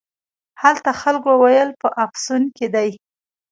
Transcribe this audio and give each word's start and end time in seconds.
هلته 0.61 0.91
خلکو 1.01 1.31
ویل 1.43 1.69
په 1.81 1.87
افسون 2.05 2.43
کې 2.57 2.67
دی. 2.75 2.89